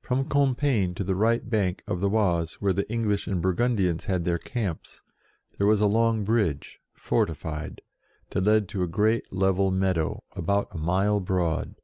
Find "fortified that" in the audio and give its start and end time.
6.94-8.40